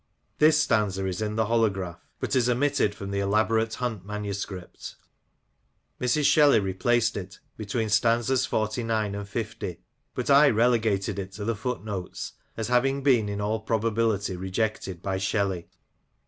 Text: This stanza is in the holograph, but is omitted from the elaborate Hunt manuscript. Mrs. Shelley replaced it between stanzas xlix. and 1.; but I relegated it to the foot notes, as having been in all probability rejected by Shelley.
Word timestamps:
This 0.39 0.57
stanza 0.59 1.05
is 1.05 1.21
in 1.21 1.35
the 1.35 1.45
holograph, 1.45 2.03
but 2.19 2.35
is 2.35 2.49
omitted 2.49 2.95
from 2.95 3.11
the 3.11 3.19
elaborate 3.19 3.75
Hunt 3.75 4.03
manuscript. 4.03 4.95
Mrs. 6.01 6.23
Shelley 6.25 6.59
replaced 6.59 7.15
it 7.15 7.37
between 7.55 7.87
stanzas 7.87 8.47
xlix. 8.47 8.79
and 8.79 9.13
1.; 9.15 9.77
but 10.15 10.29
I 10.31 10.49
relegated 10.49 11.19
it 11.19 11.33
to 11.33 11.45
the 11.45 11.55
foot 11.55 11.83
notes, 11.85 12.33
as 12.57 12.67
having 12.69 13.03
been 13.03 13.29
in 13.29 13.39
all 13.39 13.59
probability 13.59 14.35
rejected 14.35 15.03
by 15.03 15.19
Shelley. 15.19 15.69